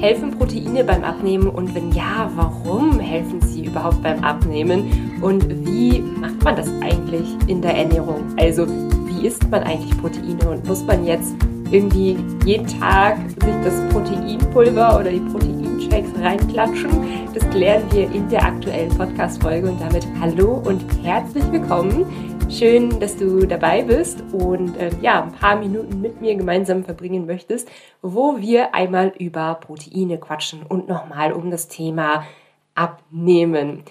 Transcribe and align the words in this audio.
Helfen 0.00 0.30
Proteine 0.30 0.82
beim 0.82 1.04
Abnehmen 1.04 1.50
und 1.50 1.74
wenn 1.74 1.92
ja, 1.92 2.30
warum 2.34 2.98
helfen 2.98 3.42
sie 3.42 3.66
überhaupt 3.66 4.02
beim 4.02 4.24
Abnehmen 4.24 5.18
und 5.20 5.66
wie 5.66 6.00
macht 6.00 6.42
man 6.42 6.56
das 6.56 6.70
eigentlich 6.80 7.28
in 7.48 7.60
der 7.60 7.76
Ernährung? 7.76 8.24
Also 8.38 8.66
wie 9.06 9.26
isst 9.26 9.50
man 9.50 9.62
eigentlich 9.62 9.94
Proteine 10.00 10.48
und 10.50 10.66
muss 10.66 10.82
man 10.86 11.04
jetzt 11.04 11.34
irgendwie 11.70 12.16
jeden 12.46 12.66
Tag 12.66 13.18
sich 13.28 13.54
das 13.62 13.78
Proteinpulver 13.90 15.00
oder 15.00 15.10
die 15.10 15.20
Proteinshakes 15.20 16.18
reinklatschen? 16.18 16.90
Das 17.34 17.48
klären 17.50 17.82
wir 17.92 18.10
in 18.10 18.26
der 18.30 18.42
aktuellen 18.42 18.96
Podcast-Folge 18.96 19.68
und 19.68 19.82
damit 19.82 20.06
hallo 20.18 20.62
und 20.64 20.82
herzlich 21.02 21.44
willkommen 21.52 22.06
Schön, 22.50 22.98
dass 22.98 23.16
du 23.16 23.46
dabei 23.46 23.82
bist 23.82 24.24
und 24.32 24.76
äh, 24.76 24.90
ja, 25.00 25.22
ein 25.22 25.30
paar 25.30 25.56
Minuten 25.56 26.00
mit 26.00 26.20
mir 26.20 26.34
gemeinsam 26.34 26.84
verbringen 26.84 27.24
möchtest, 27.24 27.70
wo 28.02 28.38
wir 28.38 28.74
einmal 28.74 29.14
über 29.16 29.54
Proteine 29.54 30.18
quatschen 30.18 30.64
und 30.64 30.88
nochmal 30.88 31.32
um 31.32 31.52
das 31.52 31.68
Thema 31.68 32.26
Abnehmen. 32.74 33.84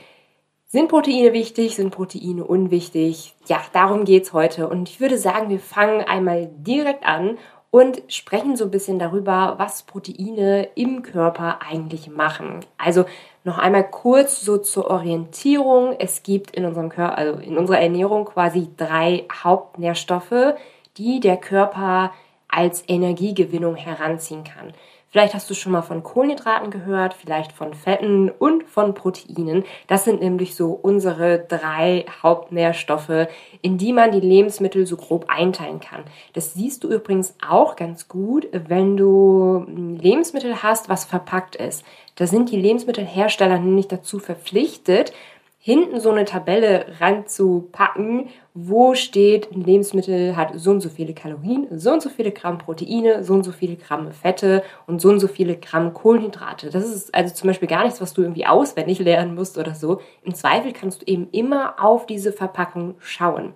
Sind 0.68 0.90
Proteine 0.90 1.32
wichtig? 1.32 1.78
Sind 1.78 1.92
Proteine 1.92 2.44
unwichtig? 2.44 3.34
Ja, 3.48 3.62
darum 3.72 4.04
geht's 4.04 4.34
heute. 4.34 4.68
Und 4.68 4.90
ich 4.90 5.00
würde 5.00 5.18
sagen, 5.18 5.50
wir 5.50 5.60
fangen 5.60 6.02
einmal 6.02 6.50
direkt 6.58 7.06
an 7.06 7.38
und 7.72 8.04
sprechen 8.08 8.58
so 8.58 8.66
ein 8.66 8.72
bisschen 8.72 9.00
darüber, 9.00 9.56
was 9.58 9.84
Proteine 9.84 10.68
im 10.76 11.02
Körper 11.02 11.62
eigentlich 11.62 12.10
machen. 12.10 12.60
Also 12.78 13.06
noch 13.44 13.58
einmal 13.58 13.90
kurz 13.90 14.42
so 14.42 14.58
zur 14.58 14.90
Orientierung. 14.90 15.96
Es 16.00 16.24
gibt 16.24 16.52
in 16.52 16.66
unserem 16.66 16.90
Körper, 16.90 17.18
also 17.18 17.40
in 17.40 17.58
unserer 17.58 17.80
Ernährung 17.80 18.26
quasi 18.26 18.68
drei 18.78 19.26
Hauptnährstoffe, 19.32 20.56
die 20.98 21.20
der 21.20 21.38
Körper 21.38 22.12
als 22.48 22.84
Energiegewinnung 22.88 23.76
heranziehen 23.76 24.44
kann. 24.44 24.74
Vielleicht 25.12 25.34
hast 25.34 25.50
du 25.50 25.56
schon 25.56 25.72
mal 25.72 25.82
von 25.82 26.04
Kohlenhydraten 26.04 26.70
gehört, 26.70 27.16
vielleicht 27.16 27.52
von 27.52 27.74
Fetten 27.74 28.30
und 28.30 28.64
von 28.66 28.94
Proteinen. 28.94 29.64
Das 29.88 30.06
sind 30.06 30.22
nämlich 30.22 30.56
so 30.56 30.72
unsere 30.72 31.40
drei 31.40 32.06
Hauptnährstoffe, 32.22 33.28
in 33.64 33.80
die 33.80 33.92
man 33.92 34.12
die 34.12 34.20
Lebensmittel 34.20 34.86
so 34.86 34.98
grob 34.98 35.26
einteilen 35.28 35.80
kann. 35.80 36.04
Das 36.34 36.54
siehst 36.54 36.84
du 36.84 36.90
übrigens 36.90 37.36
auch 37.48 37.76
ganz 37.76 38.08
gut, 38.08 38.48
wenn 38.52 38.98
du 38.98 39.66
Lebensmittel 39.68 40.62
hast, 40.62 40.90
was 40.90 41.06
verpackt 41.06 41.56
ist. 41.56 41.84
Da 42.16 42.28
sind 42.28 42.52
die 42.52 42.62
Lebensmittelhersteller 42.62 43.58
nämlich 43.58 43.88
dazu 43.88 44.20
verpflichtet, 44.20 45.12
hinten 45.58 46.00
so 46.00 46.12
eine 46.12 46.26
Tabelle 46.26 46.86
ranzupacken, 47.00 48.30
wo 48.68 48.96
steht, 48.96 49.52
ein 49.52 49.62
Lebensmittel 49.62 50.36
hat 50.36 50.52
so 50.56 50.72
und 50.72 50.82
so 50.82 50.90
viele 50.90 51.14
Kalorien, 51.14 51.68
so 51.78 51.92
und 51.92 52.02
so 52.02 52.10
viele 52.10 52.32
Gramm 52.32 52.58
Proteine, 52.58 53.24
so 53.24 53.34
und 53.34 53.44
so 53.44 53.52
viele 53.52 53.76
Gramm 53.76 54.12
Fette 54.12 54.64
und 54.88 55.00
so 55.02 55.10
und 55.10 55.20
so 55.20 55.28
viele 55.28 55.56
Gramm 55.58 55.94
Kohlenhydrate. 55.94 56.70
Das 56.70 56.84
ist 56.84 57.14
also 57.14 57.34
zum 57.34 57.48
Beispiel 57.48 57.68
gar 57.68 57.84
nichts, 57.84 58.02
was 58.02 58.14
du 58.14 58.22
irgendwie 58.22 58.46
auswendig 58.46 59.00
lernen 59.00 59.36
musst 59.36 59.58
oder 59.58 59.76
so. 59.76 60.02
Im 60.24 60.34
Zweifel 60.34 60.74
kannst 60.74 61.02
du 61.02 61.06
eben 61.06 61.30
immer 61.32 61.76
auf 61.84 62.06
diese 62.06 62.34
Verpackung 62.34 62.96
schauen. 63.00 63.54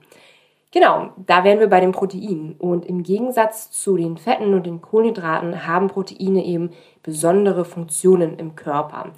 Genau, 0.71 1.11
da 1.17 1.43
wären 1.43 1.59
wir 1.59 1.67
bei 1.67 1.79
den 1.79 1.91
Proteinen. 1.91 2.55
Und 2.57 2.85
im 2.85 3.03
Gegensatz 3.03 3.69
zu 3.69 3.95
den 3.95 4.17
Fetten 4.17 4.55
und 4.55 4.65
den 4.65 4.81
Kohlenhydraten 4.81 5.67
haben 5.67 5.87
Proteine 5.87 6.43
eben 6.43 6.71
besondere 7.03 7.63
Funktionen 7.63 8.39
im 8.39 8.55
Körper. 8.55 9.11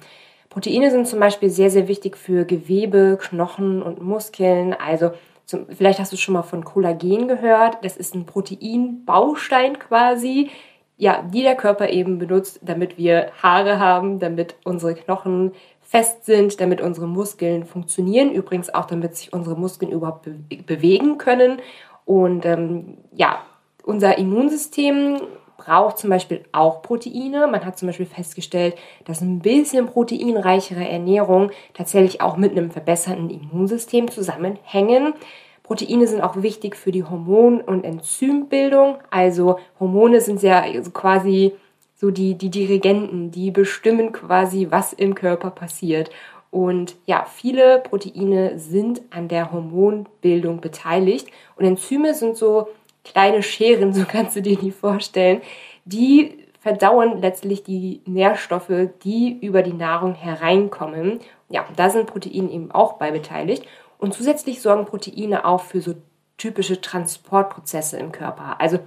Proteine 0.50 0.90
sind 0.90 1.06
zum 1.06 1.20
Beispiel 1.20 1.48
sehr, 1.48 1.70
sehr 1.70 1.88
wichtig 1.88 2.16
für 2.16 2.44
Gewebe, 2.44 3.18
Knochen 3.20 3.82
und 3.82 4.02
Muskeln. 4.02 4.74
Also 4.74 5.12
zum, 5.46 5.66
vielleicht 5.68 6.00
hast 6.00 6.12
du 6.12 6.16
schon 6.16 6.34
mal 6.34 6.42
von 6.42 6.64
Kollagen 6.64 7.28
gehört. 7.28 7.78
Das 7.82 7.96
ist 7.96 8.14
ein 8.14 8.26
Proteinbaustein 8.26 9.78
quasi, 9.78 10.50
ja, 10.96 11.22
die 11.22 11.42
der 11.42 11.54
Körper 11.54 11.88
eben 11.88 12.18
benutzt, 12.18 12.60
damit 12.62 12.98
wir 12.98 13.30
Haare 13.42 13.78
haben, 13.78 14.18
damit 14.18 14.56
unsere 14.64 14.94
Knochen 14.94 15.52
fest 15.82 16.24
sind, 16.24 16.60
damit 16.60 16.80
unsere 16.80 17.06
Muskeln 17.06 17.64
funktionieren. 17.64 18.32
Übrigens 18.32 18.74
auch, 18.74 18.86
damit 18.86 19.16
sich 19.16 19.32
unsere 19.32 19.56
Muskeln 19.56 19.92
überhaupt 19.92 20.24
be 20.24 20.56
bewegen 20.56 21.16
können. 21.16 21.60
Und 22.04 22.44
ähm, 22.44 22.98
ja, 23.12 23.44
unser 23.84 24.18
Immunsystem 24.18 25.20
braucht 25.56 25.98
zum 25.98 26.10
Beispiel 26.10 26.44
auch 26.52 26.82
Proteine. 26.82 27.46
Man 27.46 27.64
hat 27.64 27.78
zum 27.78 27.88
Beispiel 27.88 28.06
festgestellt, 28.06 28.76
dass 29.04 29.20
ein 29.20 29.40
bisschen 29.40 29.86
proteinreichere 29.86 30.88
Ernährung 30.88 31.50
tatsächlich 31.74 32.20
auch 32.20 32.36
mit 32.36 32.52
einem 32.52 32.70
verbesserten 32.70 33.30
Immunsystem 33.30 34.10
zusammenhängen. 34.10 35.14
Proteine 35.62 36.06
sind 36.06 36.20
auch 36.20 36.42
wichtig 36.42 36.76
für 36.76 36.92
die 36.92 37.04
Hormon- 37.04 37.60
und 37.60 37.84
Enzymbildung. 37.84 38.98
Also 39.10 39.58
Hormone 39.80 40.20
sind 40.20 40.42
ja 40.42 40.62
quasi 40.92 41.54
so 41.96 42.10
die, 42.10 42.34
die 42.34 42.50
Dirigenten, 42.50 43.30
die 43.30 43.50
bestimmen 43.50 44.12
quasi, 44.12 44.68
was 44.70 44.92
im 44.92 45.14
Körper 45.14 45.50
passiert. 45.50 46.10
Und 46.50 46.96
ja, 47.06 47.26
viele 47.28 47.80
Proteine 47.80 48.58
sind 48.58 49.02
an 49.10 49.28
der 49.28 49.50
Hormonbildung 49.50 50.60
beteiligt. 50.60 51.28
Und 51.56 51.64
Enzyme 51.64 52.14
sind 52.14 52.36
so 52.36 52.68
kleine 53.06 53.42
Scheren, 53.42 53.92
so 53.94 54.04
kannst 54.06 54.36
du 54.36 54.42
dir 54.42 54.56
die 54.56 54.72
vorstellen, 54.72 55.40
die 55.84 56.38
verdauen 56.60 57.20
letztlich 57.20 57.62
die 57.62 58.02
Nährstoffe, 58.06 58.90
die 59.04 59.38
über 59.40 59.62
die 59.62 59.72
Nahrung 59.72 60.14
hereinkommen. 60.14 61.20
Ja, 61.48 61.64
da 61.76 61.90
sind 61.90 62.06
Proteine 62.06 62.50
eben 62.50 62.72
auch 62.72 62.94
bei 62.94 63.12
beteiligt. 63.12 63.64
Und 63.98 64.14
zusätzlich 64.14 64.60
sorgen 64.60 64.84
Proteine 64.84 65.44
auch 65.44 65.60
für 65.62 65.80
so 65.80 65.94
typische 66.36 66.80
Transportprozesse 66.80 67.98
im 67.98 68.10
Körper. 68.12 68.60
Also 68.60 68.80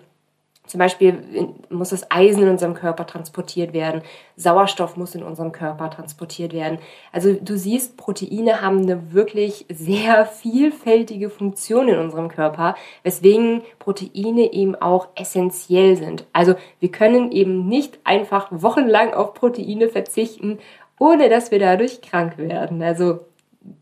zum 0.69 0.78
Beispiel 0.78 1.50
muss 1.69 1.90
das 1.90 2.12
Eisen 2.12 2.44
in 2.44 2.50
unserem 2.50 2.75
Körper 2.75 3.07
transportiert 3.07 3.74
werden, 3.74 4.03
Sauerstoff 4.35 4.97
muss 4.97 5.16
in 5.16 5.24
unserem 5.24 5.52
Körper 5.52 5.90
transportiert 5.90 6.53
werden. 6.53 6.78
Also 7.12 7.34
du 7.34 7.57
siehst, 7.57 7.97
Proteine 7.97 8.62
haben 8.62 8.84
eine 8.84 9.12
wirklich 9.12 9.66
sehr 9.68 10.28
vielfältige 10.28 11.31
Funktion 11.31 11.88
in 11.88 11.97
unserem 11.97 12.29
Körper, 12.29 12.75
weswegen 13.02 13.63
Proteine 13.79 14.53
eben 14.53 14.75
auch 14.75 15.08
essentiell 15.16 15.96
sind. 15.96 16.25
Also 16.34 16.53
wir 16.79 16.91
können 16.91 17.31
eben 17.31 17.68
nicht 17.68 17.97
einfach 18.03 18.50
wochenlang 18.52 19.16
auf 19.16 19.34
Proteine 19.34 19.90
verzichten, 19.90 20.59
ohne 21.00 21.29
dass 21.29 21.50
wir 21.50 21.58
dadurch 21.58 22.02
krank 22.02 22.38
werden. 22.38 22.84
Also 22.84 23.22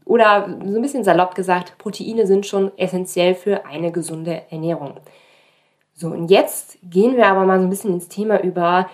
oder 0.06 0.58
so 0.66 0.78
ein 0.78 0.82
bisschen 0.82 1.04
salopp 1.04 1.36
gesagt, 1.36 1.78
Proteine 1.80 2.26
sind 2.26 2.46
schon 2.46 2.72
essentiell 2.78 3.36
für 3.36 3.66
eine 3.66 3.92
gesunde 3.92 4.44
Ernährung. 4.50 5.02
So, 6.00 6.10
und 6.10 6.30
jetzt 6.30 6.78
gehen 6.84 7.18
wir 7.18 7.26
aber 7.26 7.44
mal 7.48 7.60
so 7.60 7.66
ein 7.66 7.72
bisschen 7.72 7.94
ins 7.94 8.08
Thema 8.08 8.44
über, 8.44 8.88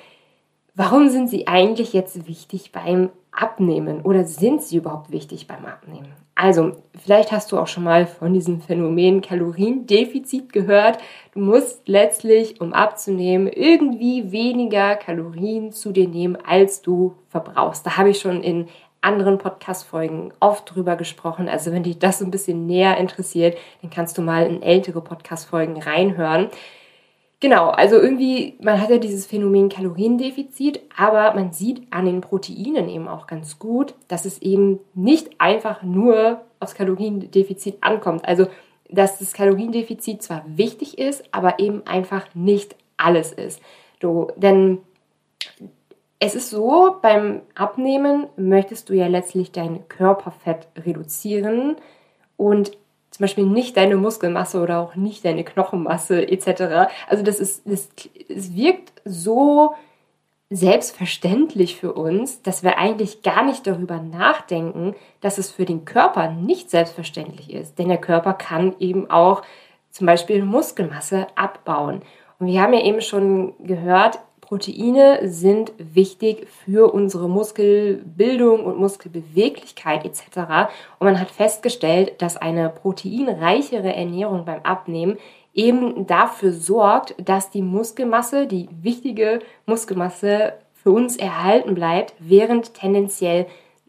warum 0.73 1.09
sind 1.09 1.29
sie 1.29 1.47
eigentlich 1.47 1.91
jetzt 1.91 2.29
wichtig 2.29 2.71
beim 2.71 3.09
Abnehmen 3.29 3.99
oder 4.03 4.23
sind 4.23 4.63
sie 4.63 4.77
überhaupt 4.77 5.11
wichtig 5.11 5.45
beim 5.45 5.65
Abnehmen? 5.65 6.13
Also, 6.35 6.77
vielleicht 6.97 7.33
hast 7.33 7.51
du 7.51 7.59
auch 7.59 7.67
schon 7.67 7.83
mal 7.83 8.07
von 8.07 8.33
diesem 8.33 8.61
Phänomen 8.61 9.19
Kaloriendefizit 9.19 10.53
gehört. 10.53 10.97
Du 11.33 11.41
musst 11.41 11.89
letztlich, 11.89 12.61
um 12.61 12.71
abzunehmen, 12.71 13.47
irgendwie 13.47 14.31
weniger 14.31 14.95
Kalorien 14.95 15.73
zu 15.73 15.91
dir 15.91 16.07
nehmen, 16.07 16.37
als 16.47 16.81
du 16.81 17.15
verbrauchst. 17.27 17.85
Da 17.85 17.97
habe 17.97 18.11
ich 18.11 18.19
schon 18.19 18.41
in 18.41 18.67
anderen 19.01 19.39
Podcast-Folgen 19.39 20.31
oft 20.39 20.73
drüber 20.73 20.95
gesprochen. 20.95 21.49
Also, 21.49 21.73
wenn 21.73 21.83
dich 21.83 21.99
das 21.99 22.19
so 22.19 22.25
ein 22.25 22.31
bisschen 22.31 22.65
näher 22.65 22.95
interessiert, 22.95 23.57
dann 23.81 23.91
kannst 23.91 24.17
du 24.17 24.21
mal 24.21 24.47
in 24.47 24.61
ältere 24.61 25.01
Podcast-Folgen 25.01 25.81
reinhören. 25.81 26.47
Genau, 27.43 27.71
also 27.71 27.97
irgendwie, 27.97 28.55
man 28.61 28.79
hat 28.79 28.89
ja 28.89 28.99
dieses 28.99 29.25
Phänomen 29.25 29.67
Kaloriendefizit, 29.67 30.79
aber 30.95 31.33
man 31.33 31.51
sieht 31.51 31.81
an 31.89 32.05
den 32.05 32.21
Proteinen 32.21 32.87
eben 32.87 33.09
auch 33.09 33.27
ganz 33.27 33.59
gut, 33.59 33.95
dass 34.07 34.23
es 34.23 34.41
eben 34.41 34.79
nicht 34.93 35.41
einfach 35.41 35.83
nur 35.83 36.39
aufs 36.61 36.73
Kaloriendefizit 36.73 37.79
ankommt. 37.81 38.25
Also, 38.25 38.47
dass 38.89 39.19
das 39.19 39.33
Kaloriendefizit 39.33 40.23
zwar 40.23 40.45
wichtig 40.45 40.97
ist, 40.97 41.25
aber 41.33 41.59
eben 41.59 41.85
einfach 41.85 42.33
nicht 42.33 42.77
alles 42.95 43.33
ist. 43.33 43.61
Du, 43.99 44.27
denn 44.37 44.77
es 46.19 46.35
ist 46.35 46.49
so, 46.49 46.95
beim 47.01 47.41
Abnehmen 47.55 48.27
möchtest 48.37 48.87
du 48.87 48.93
ja 48.93 49.07
letztlich 49.07 49.51
dein 49.51 49.89
Körperfett 49.89 50.69
reduzieren 50.77 51.75
und 52.37 52.71
zum 53.13 53.25
Beispiel 53.25 53.45
nicht 53.45 53.77
deine 53.77 53.95
Muskelmasse 53.95 54.59
oder 54.59 54.79
auch 54.79 54.95
nicht 54.95 55.23
deine 55.23 55.43
Knochenmasse 55.43 56.27
etc. 56.27 56.91
Also 57.07 57.23
das 57.23 57.39
ist, 57.39 57.61
das, 57.65 57.89
es 58.27 58.55
wirkt 58.55 58.91
so 59.05 59.75
selbstverständlich 60.49 61.75
für 61.75 61.93
uns, 61.93 62.41
dass 62.41 62.63
wir 62.63 62.79
eigentlich 62.79 63.21
gar 63.21 63.43
nicht 63.43 63.67
darüber 63.67 63.99
nachdenken, 63.99 64.95
dass 65.21 65.37
es 65.37 65.51
für 65.51 65.65
den 65.65 65.85
Körper 65.85 66.31
nicht 66.31 66.71
selbstverständlich 66.71 67.53
ist. 67.53 67.77
Denn 67.77 67.89
der 67.89 67.99
Körper 67.99 68.33
kann 68.33 68.75
eben 68.79 69.09
auch 69.11 69.43
zum 69.91 70.07
Beispiel 70.07 70.43
Muskelmasse 70.43 71.27
abbauen. 71.35 72.01
Und 72.39 72.47
wir 72.47 72.61
haben 72.61 72.73
ja 72.73 72.81
eben 72.81 73.01
schon 73.01 73.53
gehört, 73.59 74.17
Proteine 74.53 75.17
sind 75.23 75.71
wichtig 75.79 76.47
für 76.47 76.93
unsere 76.93 77.27
Muskelbildung 77.27 78.63
und 78.63 78.77
Muskelbeweglichkeit 78.77 80.05
etc. 80.05 80.69
Und 80.99 81.05
man 81.05 81.19
hat 81.19 81.31
festgestellt, 81.31 82.21
dass 82.21 82.37
eine 82.37 82.69
proteinreichere 82.69 83.95
Ernährung 83.95 84.45
beim 84.45 84.61
Abnehmen 84.61 85.17
eben 85.55 86.05
dafür 86.05 86.51
sorgt, 86.51 87.15
dass 87.17 87.49
die 87.49 87.63
Muskelmasse, 87.63 88.45
die 88.45 88.69
wichtige 88.79 89.39
Muskelmasse 89.65 90.53
für 90.75 90.91
uns 90.91 91.17
erhalten 91.17 91.73
bleibt, 91.73 92.13
während 92.19 92.75
tendenziell 92.75 93.47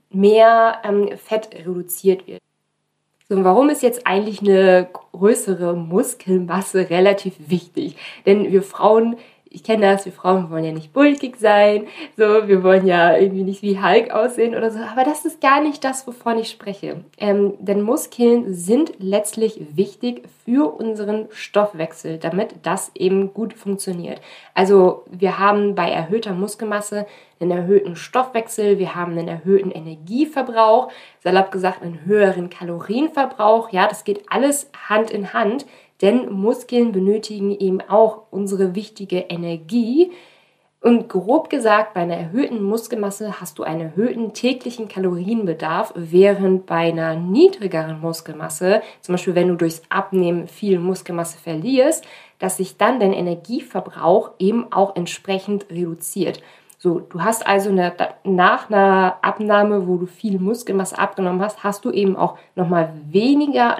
mehr 0.08 0.78
ähm, 0.82 1.10
Fett 1.18 1.50
reduziert 1.54 2.26
wird. 2.26 2.40
So, 3.28 3.44
warum 3.44 3.68
ist 3.68 3.82
jetzt 3.82 4.06
eigentlich 4.06 4.40
eine 4.40 4.88
größere 5.12 5.74
Muskelmasse 5.74 6.88
relativ 6.88 7.34
wichtig? 7.48 7.96
Denn 8.24 8.50
wir 8.50 8.62
Frauen 8.62 9.16
ich 9.54 9.62
kenne 9.62 9.86
das, 9.86 10.04
wir 10.04 10.12
Frauen 10.12 10.50
wollen 10.50 10.64
ja 10.64 10.72
nicht 10.72 10.92
bulkig 10.92 11.36
sein, 11.36 11.86
so, 12.16 12.48
wir 12.48 12.64
wollen 12.64 12.86
ja 12.86 13.16
irgendwie 13.16 13.44
nicht 13.44 13.62
wie 13.62 13.80
Hulk 13.80 14.10
aussehen 14.10 14.56
oder 14.56 14.70
so, 14.70 14.80
aber 14.80 15.04
das 15.04 15.24
ist 15.24 15.40
gar 15.40 15.62
nicht 15.62 15.84
das, 15.84 16.06
wovon 16.06 16.38
ich 16.38 16.50
spreche. 16.50 17.04
Ähm, 17.18 17.54
denn 17.60 17.80
Muskeln 17.80 18.52
sind 18.52 18.94
letztlich 18.98 19.60
wichtig 19.74 20.24
für 20.44 20.74
unseren 20.74 21.28
Stoffwechsel, 21.30 22.18
damit 22.18 22.56
das 22.62 22.90
eben 22.96 23.32
gut 23.32 23.54
funktioniert. 23.54 24.20
Also 24.54 25.04
wir 25.10 25.38
haben 25.38 25.76
bei 25.76 25.88
erhöhter 25.88 26.32
Muskelmasse 26.32 27.06
einen 27.40 27.52
erhöhten 27.52 27.94
Stoffwechsel, 27.94 28.78
wir 28.78 28.94
haben 28.94 29.12
einen 29.12 29.28
erhöhten 29.28 29.70
Energieverbrauch, 29.70 30.90
salopp 31.20 31.52
gesagt 31.52 31.82
einen 31.82 32.04
höheren 32.04 32.50
Kalorienverbrauch, 32.50 33.70
ja, 33.70 33.86
das 33.86 34.04
geht 34.04 34.24
alles 34.30 34.70
Hand 34.88 35.10
in 35.10 35.32
Hand 35.32 35.66
denn 36.00 36.32
Muskeln 36.32 36.92
benötigen 36.92 37.50
eben 37.50 37.80
auch 37.80 38.22
unsere 38.30 38.74
wichtige 38.74 39.18
Energie. 39.18 40.12
Und 40.80 41.08
grob 41.08 41.48
gesagt, 41.48 41.94
bei 41.94 42.00
einer 42.00 42.16
erhöhten 42.16 42.62
Muskelmasse 42.62 43.40
hast 43.40 43.58
du 43.58 43.62
einen 43.62 43.80
erhöhten 43.80 44.34
täglichen 44.34 44.86
Kalorienbedarf, 44.86 45.94
während 45.96 46.66
bei 46.66 46.88
einer 46.88 47.14
niedrigeren 47.14 48.00
Muskelmasse, 48.00 48.82
zum 49.00 49.14
Beispiel 49.14 49.34
wenn 49.34 49.48
du 49.48 49.56
durchs 49.56 49.80
Abnehmen 49.88 50.46
viel 50.46 50.78
Muskelmasse 50.78 51.38
verlierst, 51.38 52.04
dass 52.38 52.58
sich 52.58 52.76
dann 52.76 53.00
dein 53.00 53.14
Energieverbrauch 53.14 54.32
eben 54.38 54.70
auch 54.72 54.94
entsprechend 54.94 55.70
reduziert. 55.70 56.42
So, 56.84 57.00
du 57.00 57.22
hast 57.22 57.46
also 57.46 57.70
eine, 57.70 57.94
nach 58.24 58.68
einer 58.68 59.16
Abnahme, 59.22 59.88
wo 59.88 59.96
du 59.96 60.04
viel 60.04 60.38
Muskelmasse 60.38 60.98
abgenommen 60.98 61.40
hast, 61.40 61.64
hast 61.64 61.86
du 61.86 61.90
eben 61.90 62.14
auch 62.14 62.36
nochmal 62.56 62.92
weniger 63.08 63.78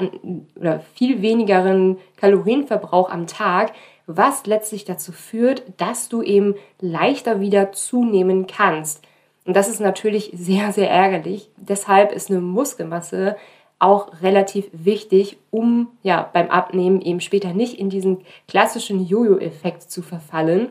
oder 0.57 0.81
viel 0.95 1.21
wenigeren 1.21 1.99
Kalorienverbrauch 2.17 3.11
am 3.11 3.27
Tag, 3.27 3.75
was 4.07 4.47
letztlich 4.47 4.87
dazu 4.87 5.13
führt, 5.13 5.65
dass 5.77 6.09
du 6.09 6.23
eben 6.23 6.55
leichter 6.81 7.41
wieder 7.41 7.73
zunehmen 7.73 8.47
kannst. 8.47 9.07
Und 9.45 9.55
das 9.55 9.69
ist 9.69 9.83
natürlich 9.83 10.31
sehr, 10.35 10.73
sehr 10.73 10.91
ärgerlich. 10.91 11.51
Deshalb 11.59 12.11
ist 12.11 12.31
eine 12.31 12.41
Muskelmasse 12.41 13.37
auch 13.79 14.23
relativ 14.23 14.71
wichtig, 14.73 15.37
um 15.51 15.89
ja 16.03 16.27
beim 16.33 16.49
Abnehmen 16.49 17.03
eben 17.03 17.21
später 17.21 17.53
nicht 17.53 17.79
in 17.79 17.91
diesen 17.91 18.23
klassischen 18.49 19.05
Jojo-Effekt 19.07 19.83
zu 19.91 20.01
verfallen, 20.01 20.69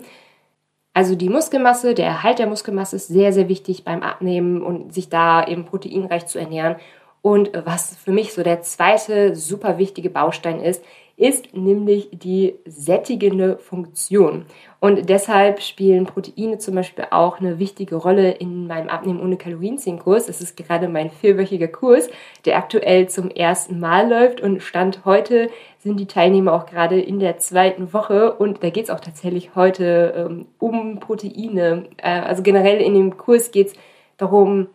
also 0.93 1.15
die 1.15 1.29
Muskelmasse, 1.29 1.95
der 1.95 2.05
Erhalt 2.05 2.39
der 2.39 2.47
Muskelmasse 2.47 2.97
ist 2.97 3.07
sehr, 3.07 3.33
sehr 3.33 3.49
wichtig 3.49 3.83
beim 3.83 4.03
Abnehmen 4.03 4.61
und 4.61 4.93
sich 4.93 5.09
da 5.09 5.45
eben 5.45 5.65
proteinreich 5.65 6.27
zu 6.27 6.39
ernähren. 6.39 6.75
Und 7.21 7.51
was 7.65 7.95
für 7.95 8.11
mich 8.11 8.33
so 8.33 8.43
der 8.43 8.61
zweite 8.61 9.35
super 9.35 9.77
wichtige 9.77 10.09
Baustein 10.09 10.59
ist, 10.59 10.83
ist 11.15 11.55
nämlich 11.55 12.09
die 12.11 12.55
sättigende 12.65 13.57
Funktion. 13.57 14.45
Und 14.79 15.09
deshalb 15.09 15.61
spielen 15.61 16.05
Proteine 16.05 16.57
zum 16.57 16.75
Beispiel 16.75 17.05
auch 17.11 17.39
eine 17.39 17.59
wichtige 17.59 17.95
Rolle 17.95 18.31
in 18.31 18.65
meinem 18.65 18.89
Abnehmen 18.89 19.21
ohne 19.21 19.37
Kalorienzählen-Kurs. 19.37 20.25
Das 20.25 20.41
ist 20.41 20.57
gerade 20.57 20.89
mein 20.89 21.11
vierwöchiger 21.11 21.67
Kurs, 21.67 22.09
der 22.45 22.57
aktuell 22.57 23.07
zum 23.09 23.29
ersten 23.29 23.79
Mal 23.79 24.09
läuft 24.09 24.41
und 24.41 24.61
Stand 24.63 25.05
heute 25.05 25.49
sind 25.79 25.99
die 25.99 26.07
Teilnehmer 26.07 26.53
auch 26.53 26.65
gerade 26.65 26.99
in 26.99 27.19
der 27.19 27.37
zweiten 27.37 27.93
Woche 27.93 28.33
und 28.33 28.63
da 28.63 28.69
geht 28.69 28.85
es 28.85 28.89
auch 28.89 28.99
tatsächlich 28.99 29.55
heute 29.55 30.13
ähm, 30.17 30.45
um 30.57 30.99
Proteine. 30.99 31.85
Äh, 31.97 32.21
also 32.21 32.41
generell 32.41 32.81
in 32.81 32.95
dem 32.95 33.17
Kurs 33.17 33.51
geht 33.51 33.67
es 33.67 33.73
darum, 34.17 34.67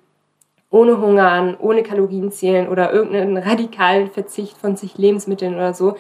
ohne 0.71 1.01
Hungern, 1.01 1.57
ohne 1.59 1.83
Kalorien 1.83 2.31
zählen 2.31 2.69
oder 2.69 2.93
irgendeinen 2.93 3.37
radikalen 3.39 4.11
Verzicht 4.11 4.57
von 4.57 4.77
sich 4.77 4.99
Lebensmitteln 4.99 5.55
oder 5.55 5.75
so, 5.75 5.97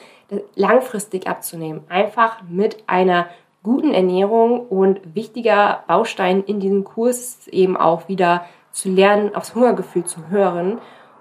langfristig 0.55 1.27
abzunehmen. 1.27 1.83
Einfach 1.89 2.43
mit 2.49 2.85
einer 2.87 3.27
guten 3.63 3.93
Ernährung 3.93 4.61
und 4.61 5.15
wichtiger 5.15 5.85
Baustein 5.87 6.43
in 6.45 6.61
diesem 6.61 6.85
Kurs 6.85 7.49
eben 7.49 7.77
auch 7.77 8.09
wieder 8.09 8.45
zu 8.71 8.89
lernen, 8.89 9.35
aufs 9.35 9.55
Hungergefühl 9.55 10.05
zu 10.05 10.29
hören. 10.29 10.79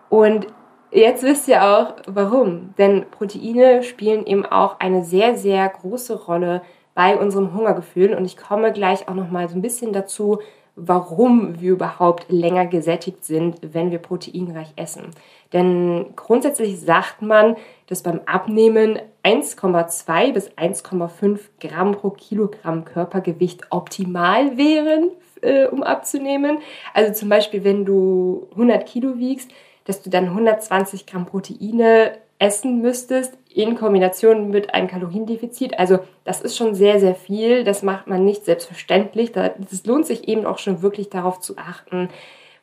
Und 0.09 0.47
jetzt 0.91 1.23
wisst 1.23 1.47
ihr 1.47 1.63
auch, 1.63 1.95
warum. 2.07 2.73
Denn 2.77 3.05
Proteine 3.09 3.83
spielen 3.83 4.25
eben 4.25 4.45
auch 4.45 4.79
eine 4.79 5.03
sehr, 5.03 5.35
sehr 5.35 5.67
große 5.67 6.25
Rolle 6.25 6.61
bei 6.93 7.17
unserem 7.17 7.53
Hungergefühl. 7.53 8.13
Und 8.13 8.25
ich 8.25 8.37
komme 8.37 8.71
gleich 8.71 9.07
auch 9.07 9.13
noch 9.13 9.29
mal 9.29 9.49
so 9.49 9.55
ein 9.55 9.61
bisschen 9.61 9.93
dazu, 9.93 10.39
warum 10.77 11.59
wir 11.59 11.71
überhaupt 11.71 12.27
länger 12.29 12.67
gesättigt 12.67 13.25
sind, 13.25 13.57
wenn 13.73 13.89
wir 13.89 13.97
proteinreich 13.97 14.73
essen. 14.75 15.09
Denn 15.51 16.13
grundsätzlich 16.15 16.79
sagt 16.79 17.21
man, 17.23 17.55
dass 17.87 18.03
beim 18.03 18.21
Abnehmen 18.25 18.99
1,2 19.23 20.33
bis 20.33 20.51
1,5 20.51 21.39
Gramm 21.59 21.93
pro 21.93 22.11
Kilogramm 22.11 22.85
Körpergewicht 22.85 23.71
optimal 23.71 24.55
wären, 24.57 25.09
äh, 25.41 25.65
um 25.65 25.81
abzunehmen. 25.81 26.59
Also 26.93 27.13
zum 27.13 27.29
Beispiel, 27.29 27.63
wenn 27.63 27.83
du 27.83 28.47
100 28.51 28.85
Kilo 28.85 29.17
wiegst, 29.17 29.51
dass 29.85 30.03
du 30.03 30.11
dann 30.11 30.25
120 30.25 31.07
Gramm 31.07 31.25
Proteine 31.25 32.17
essen 32.39 32.81
müsstest 32.81 33.37
in 33.49 33.75
Kombination 33.75 34.49
mit 34.49 34.73
einem 34.73 34.87
Kaloriendefizit. 34.87 35.79
Also 35.79 35.99
das 36.23 36.41
ist 36.41 36.55
schon 36.55 36.75
sehr, 36.75 36.99
sehr 36.99 37.15
viel. 37.15 37.63
Das 37.63 37.81
macht 37.81 38.07
man 38.07 38.23
nicht 38.23 38.45
selbstverständlich. 38.45 39.31
Es 39.35 39.85
lohnt 39.85 40.05
sich 40.05 40.27
eben 40.27 40.45
auch 40.45 40.59
schon 40.59 40.81
wirklich 40.81 41.09
darauf 41.09 41.39
zu 41.39 41.57
achten. 41.57 42.09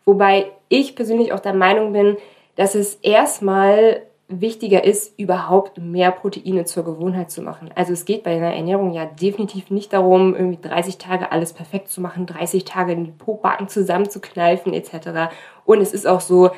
Wobei 0.05 0.53
ich 0.69 0.95
persönlich 0.95 1.33
auch 1.33 1.41
der 1.41 1.55
Meinung 1.55 1.93
bin, 1.93 2.17
dass 2.57 2.75
es 2.75 2.97
erstmal 2.97 4.03
wichtiger 4.29 4.85
ist, 4.85 5.19
überhaupt 5.19 5.79
mehr 5.79 6.11
Proteine 6.11 6.65
zur 6.65 6.85
Gewohnheit 6.85 7.31
zu 7.31 7.43
machen. 7.43 7.71
Also 7.75 7.93
es 7.93 8.05
geht 8.05 8.23
bei 8.23 8.37
einer 8.37 8.55
Ernährung 8.55 8.93
ja 8.93 9.05
definitiv 9.05 9.71
nicht 9.71 9.93
darum, 9.93 10.35
irgendwie 10.35 10.67
30 10.67 10.99
Tage 10.99 11.31
alles 11.31 11.53
perfekt 11.53 11.89
zu 11.89 12.01
machen, 12.01 12.27
30 12.27 12.65
Tage 12.65 12.97
die 12.97 13.11
Pobacken 13.11 13.69
zusammenzukneifen 13.69 14.73
etc. 14.73 15.33
Und 15.65 15.81
es 15.81 15.93
ist 15.93 16.07
auch 16.07 16.21
so, 16.21 16.51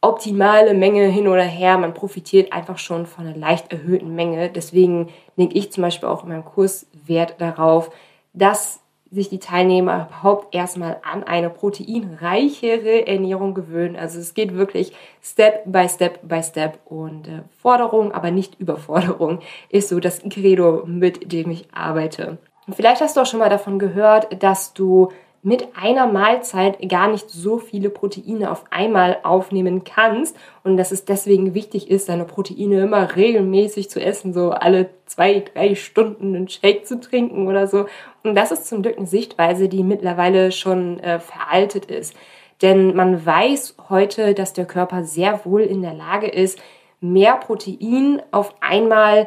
optimale 0.00 0.74
Menge 0.74 1.06
hin 1.06 1.28
oder 1.28 1.42
her. 1.42 1.78
Man 1.78 1.94
profitiert 1.94 2.52
einfach 2.52 2.78
schon 2.78 3.06
von 3.06 3.26
einer 3.26 3.36
leicht 3.36 3.72
erhöhten 3.72 4.14
Menge. 4.14 4.50
Deswegen 4.50 5.08
lege 5.36 5.56
ich 5.56 5.72
zum 5.72 5.82
Beispiel 5.82 6.08
auch 6.08 6.22
in 6.22 6.30
meinem 6.30 6.44
Kurs 6.44 6.86
Wert 7.06 7.34
darauf, 7.38 7.90
dass 8.32 8.80
sich 9.10 9.28
die 9.28 9.40
Teilnehmer 9.40 10.06
überhaupt 10.08 10.54
erstmal 10.54 10.98
an 11.02 11.24
eine 11.24 11.50
proteinreichere 11.50 13.08
Ernährung 13.08 13.54
gewöhnen. 13.54 13.96
Also 13.96 14.20
es 14.20 14.34
geht 14.34 14.54
wirklich 14.54 14.92
Step 15.20 15.64
by 15.66 15.88
Step 15.88 16.20
by 16.22 16.42
Step 16.42 16.78
und 16.84 17.26
äh, 17.26 17.42
Forderung, 17.60 18.12
aber 18.12 18.30
nicht 18.30 18.60
Überforderung 18.60 19.40
ist 19.68 19.88
so 19.88 19.98
das 19.98 20.22
Credo, 20.30 20.84
mit 20.86 21.32
dem 21.32 21.50
ich 21.50 21.66
arbeite. 21.74 22.38
Und 22.66 22.74
vielleicht 22.74 23.00
hast 23.00 23.16
du 23.16 23.22
auch 23.22 23.26
schon 23.26 23.40
mal 23.40 23.50
davon 23.50 23.80
gehört, 23.80 24.42
dass 24.44 24.74
du 24.74 25.08
mit 25.42 25.68
einer 25.74 26.06
Mahlzeit 26.06 26.86
gar 26.88 27.10
nicht 27.10 27.30
so 27.30 27.58
viele 27.58 27.88
Proteine 27.88 28.50
auf 28.50 28.64
einmal 28.70 29.18
aufnehmen 29.22 29.84
kannst 29.84 30.36
und 30.64 30.76
dass 30.76 30.92
es 30.92 31.06
deswegen 31.06 31.54
wichtig 31.54 31.90
ist, 31.90 32.10
deine 32.10 32.26
Proteine 32.26 32.82
immer 32.82 33.16
regelmäßig 33.16 33.88
zu 33.88 34.00
essen, 34.00 34.34
so 34.34 34.50
alle 34.50 34.90
zwei, 35.06 35.40
drei 35.40 35.74
Stunden 35.74 36.34
einen 36.36 36.48
Shake 36.48 36.86
zu 36.86 37.00
trinken 37.00 37.48
oder 37.48 37.66
so. 37.66 37.86
Und 38.22 38.34
das 38.34 38.52
ist 38.52 38.66
zum 38.66 38.82
Glück 38.82 38.98
eine 38.98 39.06
Sichtweise, 39.06 39.68
die 39.68 39.82
mittlerweile 39.82 40.52
schon 40.52 41.00
äh, 41.00 41.20
veraltet 41.20 41.86
ist. 41.86 42.14
Denn 42.60 42.94
man 42.94 43.24
weiß 43.24 43.76
heute, 43.88 44.34
dass 44.34 44.52
der 44.52 44.66
Körper 44.66 45.04
sehr 45.04 45.46
wohl 45.46 45.62
in 45.62 45.80
der 45.80 45.94
Lage 45.94 46.28
ist, 46.28 46.58
mehr 47.00 47.36
Protein 47.36 48.20
auf 48.30 48.54
einmal 48.60 49.26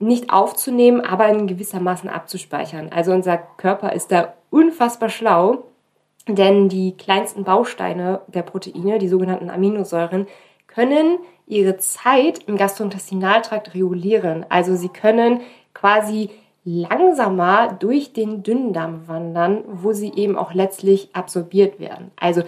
nicht 0.00 0.30
aufzunehmen, 0.30 1.02
aber 1.02 1.28
in 1.28 1.46
gewissermaßen 1.46 2.08
abzuspeichern. 2.08 2.88
Also 2.90 3.12
unser 3.12 3.36
Körper 3.36 3.92
ist 3.92 4.10
da 4.10 4.34
unfassbar 4.48 5.10
schlau, 5.10 5.64
denn 6.26 6.68
die 6.68 6.96
kleinsten 6.96 7.44
Bausteine 7.44 8.22
der 8.26 8.42
Proteine, 8.42 8.98
die 8.98 9.08
sogenannten 9.08 9.50
Aminosäuren, 9.50 10.26
können 10.66 11.18
ihre 11.46 11.76
Zeit 11.76 12.44
im 12.46 12.56
Gastrointestinaltrakt 12.56 13.74
regulieren. 13.74 14.46
Also 14.48 14.74
sie 14.74 14.88
können 14.88 15.40
quasi 15.74 16.30
langsamer 16.64 17.72
durch 17.78 18.12
den 18.12 18.42
Dünndarm 18.42 19.06
wandern, 19.06 19.64
wo 19.66 19.92
sie 19.92 20.12
eben 20.14 20.36
auch 20.36 20.54
letztlich 20.54 21.10
absorbiert 21.14 21.78
werden. 21.78 22.10
Also 22.16 22.42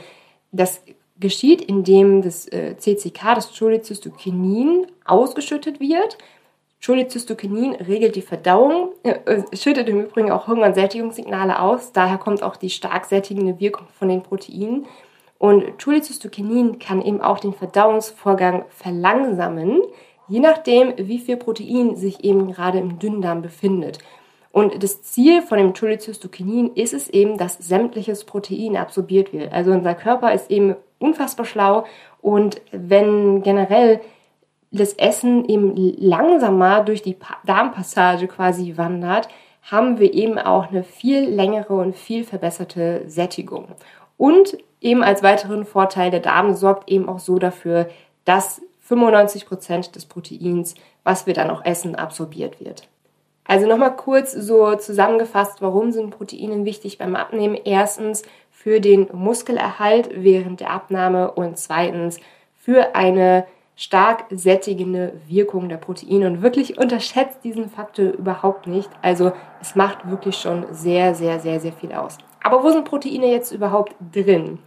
das 0.53 0.83
geschieht, 1.19 1.61
indem 1.61 2.23
das 2.23 2.47
äh, 2.49 2.77
CCK, 2.77 3.35
das 3.35 3.57
Cholecystokinin, 3.57 4.87
ausgeschüttet 5.05 5.81
wird 5.81 6.19
Cholecystokinin 6.85 7.77
regelt 7.77 8.17
die 8.17 8.23
Verdauung, 8.23 8.91
äh, 9.05 9.43
schüttet 9.57 9.89
im 9.89 10.03
Übrigen 10.03 10.33
auch 10.33 10.49
Hunger- 10.49 10.67
und 10.67 10.75
Sättigungssignale 10.75 11.61
aus. 11.61 11.93
Daher 11.93 12.19
kommt 12.19 12.43
auch 12.43 12.57
die 12.57 12.71
stark 12.71 13.05
sättigende 13.05 13.61
Wirkung 13.61 13.87
von 13.99 14.09
den 14.09 14.23
Proteinen. 14.23 14.87
Und 15.39 15.79
Cholecystokinin 15.83 16.81
kann 16.81 17.01
eben 17.01 17.21
auch 17.21 17.39
den 17.39 17.53
Verdauungsvorgang 17.53 18.65
verlangsamen, 18.69 19.81
je 20.29 20.41
nachdem, 20.41 20.95
wie 20.97 21.19
viel 21.19 21.37
Protein 21.37 21.95
sich 21.97 22.25
eben 22.25 22.53
gerade 22.53 22.79
im 22.79 22.99
Dünndarm 22.99 23.43
befindet. 23.43 23.99
Und 24.51 24.83
das 24.83 25.03
Ziel 25.03 25.41
von 25.43 25.59
dem 25.59 25.75
Cholecystokinin 25.75 26.75
ist 26.75 26.95
es 26.95 27.09
eben, 27.09 27.39
dass 27.39 27.59
sämtliches 27.59 28.25
Protein 28.25 28.77
absorbiert 28.77 29.33
wird. 29.33 29.53
Also 29.53 29.71
unser 29.71 29.95
Körper 29.95 30.33
ist 30.33 30.51
eben 30.51 30.77
unfassbar 30.99 31.47
schlau 31.47 31.85
und 32.21 32.61
wenn 32.71 33.43
generell 33.43 34.01
das 34.73 34.95
Essen 34.95 35.45
eben 35.49 35.75
langsamer 35.99 36.83
durch 36.83 37.03
die 37.03 37.17
Darmpassage 37.45 38.27
quasi 38.27 38.77
wandert, 38.77 39.29
haben 39.71 39.99
wir 39.99 40.13
eben 40.13 40.39
auch 40.39 40.71
eine 40.71 40.83
viel 40.83 41.29
längere 41.29 41.75
und 41.75 41.95
viel 41.95 42.25
verbesserte 42.25 43.03
Sättigung. 43.07 43.69
Und 44.17 44.57
eben 44.81 45.05
als 45.05 45.23
weiteren 45.23 45.65
Vorteil, 45.65 46.11
der 46.11 46.21
Darm 46.21 46.55
sorgt 46.55 46.91
eben 46.91 47.09
auch 47.09 47.21
so 47.21 47.39
dafür, 47.39 47.89
dass 48.25 48.63
95 48.81 49.47
Prozent 49.47 49.95
des 49.95 50.07
Proteins, 50.07 50.75
was 51.05 51.27
wir 51.27 51.35
dann 51.35 51.51
auch 51.51 51.65
essen, 51.65 51.95
absorbiert 51.95 52.61
wird. 52.61 52.89
Also 53.45 53.67
nochmal 53.67 53.97
kurz 53.97 54.33
so 54.33 54.75
zusammengefasst, 54.77 55.61
warum 55.61 55.93
sind 55.93 56.11
Proteine 56.11 56.65
wichtig 56.65 56.99
beim 56.99 57.17
Abnehmen? 57.17 57.59
Erstens 57.65 58.23
für 58.51 58.81
den 58.81 59.09
Muskelerhalt 59.13 60.11
während 60.15 60.61
der 60.61 60.71
Abnahme 60.71 61.33
und 61.33 61.59
zweitens 61.59 62.21
für 62.57 62.95
eine 62.95 63.45
stark 63.83 64.27
sättigende 64.31 65.15
Wirkung 65.27 65.69
der 65.69 65.77
Proteine 65.77 66.29
und 66.29 66.41
wirklich 66.41 66.79
unterschätzt 66.79 67.43
diesen 67.43 67.69
Faktor 67.69 68.13
überhaupt 68.13 68.69
nicht. 68.69 68.89
Also 69.03 69.33
es 69.61 69.75
macht 69.75 70.09
wirklich 70.09 70.37
schon 70.37 70.67
sehr, 70.71 71.17
sehr, 71.17 71.41
sehr, 71.41 71.59
sehr 71.59 71.73
viel 71.73 71.93
aus. 71.93 72.19
Aber 72.45 72.63
wo 72.63 72.71
sind 72.71 72.85
Proteine 72.85 73.27
jetzt 73.33 73.51
überhaupt 73.51 73.97
drin? 74.13 74.61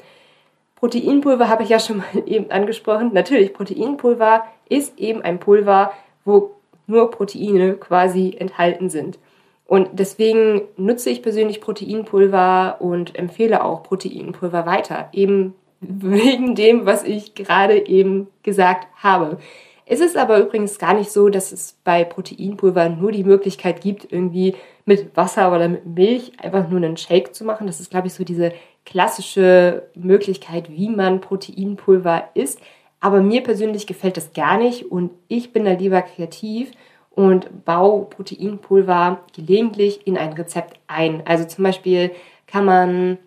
Proteinpulver 0.75 1.47
habe 1.47 1.63
ich 1.63 1.69
ja 1.69 1.79
schon 1.79 1.97
mal 2.15 2.23
eben 2.25 2.51
angesprochen. 2.51 3.11
Natürlich, 3.13 3.53
Proteinpulver 3.53 4.43
ist 4.67 4.99
eben 4.99 5.21
ein 5.21 5.39
Pulver, 5.39 5.93
wo 6.25 6.51
nur 6.85 7.09
Proteine 7.09 7.75
quasi 7.75 8.35
enthalten 8.37 8.89
sind. 8.89 9.17
Und 9.65 9.91
deswegen 9.93 10.63
nutze 10.75 11.09
ich 11.09 11.23
persönlich 11.23 11.61
Proteinpulver 11.61 12.81
und 12.81 13.17
empfehle 13.17 13.63
auch 13.63 13.81
Proteinpulver 13.81 14.65
weiter, 14.65 15.07
eben 15.13 15.55
wegen 15.81 16.55
dem, 16.55 16.85
was 16.85 17.03
ich 17.03 17.35
gerade 17.35 17.87
eben 17.87 18.27
gesagt 18.43 18.87
habe. 18.95 19.37
Es 19.85 19.99
ist 19.99 20.17
aber 20.17 20.39
übrigens 20.39 20.79
gar 20.79 20.95
nicht 20.95 21.11
so, 21.11 21.29
dass 21.29 21.51
es 21.51 21.77
bei 21.83 22.03
Proteinpulver 22.03 22.89
nur 22.89 23.11
die 23.11 23.23
Möglichkeit 23.23 23.81
gibt, 23.81 24.11
irgendwie 24.11 24.55
mit 24.85 25.15
Wasser 25.15 25.53
oder 25.53 25.67
mit 25.67 25.85
Milch 25.85 26.31
einfach 26.41 26.67
nur 26.69 26.77
einen 26.77 26.97
Shake 26.97 27.35
zu 27.35 27.45
machen. 27.45 27.67
Das 27.67 27.79
ist, 27.79 27.91
glaube 27.91 28.07
ich, 28.07 28.13
so 28.13 28.23
diese 28.23 28.51
klassische 28.85 29.83
Möglichkeit, 29.95 30.71
wie 30.71 30.89
man 30.89 31.21
Proteinpulver 31.21 32.29
isst. 32.33 32.59
Aber 32.99 33.21
mir 33.21 33.43
persönlich 33.43 33.85
gefällt 33.85 34.17
das 34.17 34.33
gar 34.33 34.57
nicht 34.57 34.91
und 34.91 35.11
ich 35.27 35.53
bin 35.53 35.65
da 35.65 35.73
lieber 35.73 36.01
kreativ 36.01 36.71
und 37.11 37.63
baue 37.63 38.05
Proteinpulver 38.05 39.21
gelegentlich 39.35 40.07
in 40.07 40.17
ein 40.17 40.33
Rezept 40.33 40.79
ein. 40.87 41.21
Also 41.25 41.45
zum 41.45 41.63
Beispiel 41.63 42.11
kann 42.47 42.65
man 42.65 43.19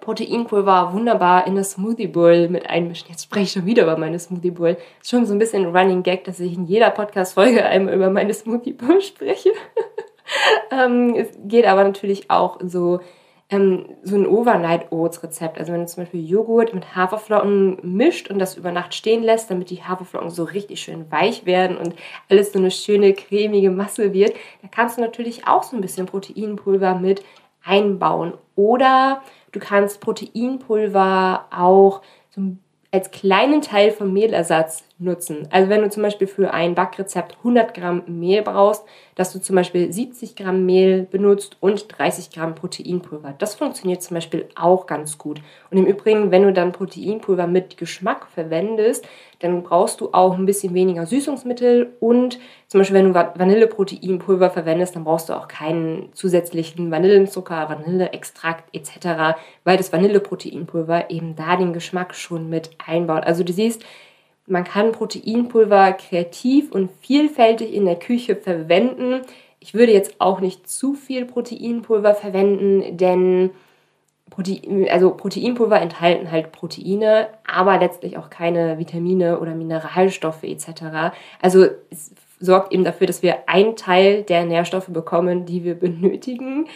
Proteinpulver 0.00 0.92
wunderbar 0.92 1.46
in 1.46 1.56
das 1.56 1.72
Smoothie 1.72 2.08
Bowl 2.08 2.48
mit 2.48 2.68
einmischen. 2.68 3.08
Jetzt 3.10 3.24
spreche 3.24 3.44
ich 3.44 3.52
schon 3.52 3.66
wieder 3.66 3.84
über 3.84 3.96
meine 3.96 4.18
Smoothie 4.18 4.50
Bowl. 4.50 4.76
Ist 5.00 5.10
schon 5.10 5.26
so 5.26 5.32
ein 5.32 5.38
bisschen 5.38 5.74
Running 5.76 6.02
Gag, 6.02 6.24
dass 6.24 6.40
ich 6.40 6.54
in 6.54 6.66
jeder 6.66 6.90
Podcast-Folge 6.90 7.64
einmal 7.64 7.94
über 7.94 8.10
meine 8.10 8.34
Smoothie 8.34 8.72
Bowl 8.72 9.00
spreche. 9.02 9.50
ähm, 10.70 11.14
es 11.16 11.28
geht 11.44 11.66
aber 11.66 11.84
natürlich 11.84 12.30
auch 12.30 12.58
so 12.62 13.00
ähm, 13.50 13.86
so 14.02 14.16
ein 14.16 14.26
Overnight 14.26 14.92
Oats 14.92 15.22
Rezept. 15.22 15.58
Also 15.58 15.72
wenn 15.72 15.80
du 15.80 15.86
zum 15.86 16.04
Beispiel 16.04 16.24
Joghurt 16.24 16.72
mit 16.72 16.94
Haferflocken 16.94 17.78
mischt 17.82 18.30
und 18.30 18.38
das 18.38 18.56
über 18.56 18.72
Nacht 18.72 18.94
stehen 18.94 19.22
lässt, 19.22 19.50
damit 19.50 19.70
die 19.70 19.82
Haferflocken 19.82 20.30
so 20.30 20.44
richtig 20.44 20.80
schön 20.80 21.10
weich 21.10 21.44
werden 21.46 21.76
und 21.76 21.94
alles 22.28 22.52
so 22.52 22.58
eine 22.58 22.70
schöne 22.70 23.12
cremige 23.12 23.70
Masse 23.70 24.12
wird, 24.12 24.34
da 24.62 24.68
kannst 24.70 24.96
du 24.96 25.02
natürlich 25.02 25.46
auch 25.46 25.64
so 25.64 25.76
ein 25.76 25.82
bisschen 25.82 26.06
Proteinpulver 26.06 26.94
mit 26.94 27.22
einbauen. 27.64 28.34
Oder 28.56 29.22
du 29.52 29.60
kannst 29.60 30.00
Proteinpulver 30.00 31.46
auch 31.50 32.02
als 32.90 33.10
kleinen 33.10 33.62
Teil 33.62 33.90
vom 33.90 34.12
Mehlersatz 34.12 34.84
nutzen. 35.00 35.48
Also 35.50 35.68
wenn 35.70 35.82
du 35.82 35.90
zum 35.90 36.02
Beispiel 36.02 36.26
für 36.26 36.52
ein 36.52 36.74
Backrezept 36.74 37.38
100 37.38 37.74
Gramm 37.74 38.02
Mehl 38.06 38.42
brauchst, 38.42 38.84
dass 39.14 39.32
du 39.32 39.40
zum 39.40 39.56
Beispiel 39.56 39.92
70 39.92 40.36
Gramm 40.36 40.66
Mehl 40.66 41.02
benutzt 41.02 41.56
und 41.60 41.86
30 41.98 42.30
Gramm 42.30 42.54
Proteinpulver. 42.54 43.34
Das 43.38 43.54
funktioniert 43.54 44.02
zum 44.02 44.14
Beispiel 44.14 44.48
auch 44.54 44.86
ganz 44.86 45.18
gut. 45.18 45.40
Und 45.70 45.78
im 45.78 45.86
Übrigen, 45.86 46.30
wenn 46.30 46.42
du 46.42 46.52
dann 46.52 46.72
Proteinpulver 46.72 47.46
mit 47.46 47.76
Geschmack 47.76 48.26
verwendest, 48.32 49.06
dann 49.40 49.62
brauchst 49.62 50.00
du 50.00 50.10
auch 50.12 50.36
ein 50.36 50.46
bisschen 50.46 50.74
weniger 50.74 51.06
Süßungsmittel 51.06 51.94
und 52.00 52.38
zum 52.68 52.80
Beispiel, 52.80 52.96
wenn 52.98 53.12
du 53.12 53.14
Vanilleproteinpulver 53.14 54.50
verwendest, 54.50 54.94
dann 54.94 55.04
brauchst 55.04 55.28
du 55.28 55.32
auch 55.32 55.48
keinen 55.48 56.12
zusätzlichen 56.12 56.90
Vanillenzucker, 56.90 57.68
Vanilleextrakt 57.68 58.74
etc., 58.74 59.38
weil 59.64 59.76
das 59.76 59.92
Vanilleproteinpulver 59.92 61.10
eben 61.10 61.34
da 61.34 61.56
den 61.56 61.72
Geschmack 61.72 62.14
schon 62.14 62.48
mit 62.48 62.70
einbaut. 62.86 63.24
Also 63.24 63.42
du 63.42 63.52
siehst, 63.52 63.82
man 64.50 64.64
kann 64.64 64.92
Proteinpulver 64.92 65.92
kreativ 65.92 66.72
und 66.72 66.90
vielfältig 67.00 67.72
in 67.72 67.84
der 67.84 67.96
Küche 67.96 68.36
verwenden. 68.36 69.22
Ich 69.60 69.74
würde 69.74 69.92
jetzt 69.92 70.20
auch 70.20 70.40
nicht 70.40 70.68
zu 70.68 70.94
viel 70.94 71.24
Proteinpulver 71.24 72.14
verwenden, 72.14 72.96
denn 72.96 73.50
Protein, 74.30 74.88
also 74.90 75.10
Proteinpulver 75.10 75.80
enthalten 75.80 76.30
halt 76.30 76.52
Proteine, 76.52 77.28
aber 77.46 77.78
letztlich 77.78 78.16
auch 78.16 78.30
keine 78.30 78.78
Vitamine 78.78 79.40
oder 79.40 79.54
Mineralstoffe 79.54 80.44
etc. 80.44 81.12
Also 81.42 81.66
es 81.90 82.12
sorgt 82.38 82.72
eben 82.72 82.84
dafür, 82.84 83.06
dass 83.06 83.22
wir 83.22 83.48
einen 83.48 83.76
Teil 83.76 84.22
der 84.22 84.44
Nährstoffe 84.46 84.88
bekommen, 84.88 85.46
die 85.46 85.64
wir 85.64 85.74
benötigen. 85.78 86.66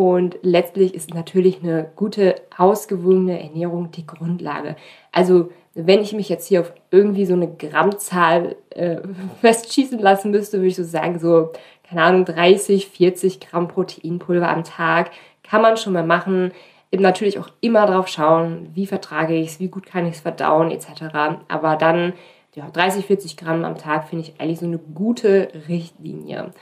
Und 0.00 0.38
letztlich 0.40 0.94
ist 0.94 1.12
natürlich 1.12 1.62
eine 1.62 1.90
gute, 1.94 2.36
ausgewogene 2.56 3.38
Ernährung 3.38 3.90
die 3.90 4.06
Grundlage. 4.06 4.76
Also 5.12 5.50
wenn 5.74 6.00
ich 6.00 6.14
mich 6.14 6.30
jetzt 6.30 6.46
hier 6.46 6.62
auf 6.62 6.72
irgendwie 6.90 7.26
so 7.26 7.34
eine 7.34 7.54
Grammzahl 7.54 8.56
äh, 8.70 8.96
festschießen 9.42 9.98
lassen 9.98 10.30
müsste, 10.30 10.56
würde 10.56 10.68
ich 10.68 10.76
so 10.76 10.84
sagen, 10.84 11.18
so, 11.18 11.50
keine 11.86 12.02
Ahnung, 12.02 12.24
30, 12.24 12.88
40 12.88 13.40
Gramm 13.40 13.68
Proteinpulver 13.68 14.48
am 14.48 14.64
Tag 14.64 15.10
kann 15.42 15.60
man 15.60 15.76
schon 15.76 15.92
mal 15.92 16.06
machen. 16.06 16.52
Eben 16.90 17.02
natürlich 17.02 17.38
auch 17.38 17.50
immer 17.60 17.84
drauf 17.84 18.08
schauen, 18.08 18.70
wie 18.72 18.86
vertrage 18.86 19.34
ich 19.34 19.48
es, 19.48 19.60
wie 19.60 19.68
gut 19.68 19.84
kann 19.84 20.06
ich 20.06 20.14
es 20.14 20.20
verdauen, 20.20 20.70
etc. 20.70 21.42
Aber 21.48 21.76
dann, 21.76 22.14
ja, 22.54 22.70
30, 22.70 23.04
40 23.04 23.36
Gramm 23.36 23.66
am 23.66 23.76
Tag 23.76 24.08
finde 24.08 24.24
ich 24.24 24.40
eigentlich 24.40 24.60
so 24.60 24.66
eine 24.66 24.78
gute 24.78 25.50
Richtlinie. 25.68 26.52